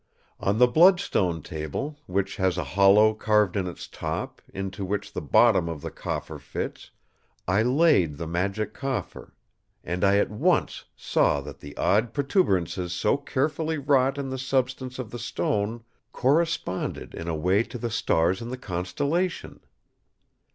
[0.39, 5.21] On the bloodstone table, which has a hollow carved in its top, into which the
[5.21, 6.89] bottom of the coffer fits,
[7.47, 9.35] I laid the Magic Coffer;
[9.83, 14.97] and I at once saw that the odd protuberances so carefully wrought in the substance
[14.97, 19.59] of the stone corresponded in a way to the stars in the constellation.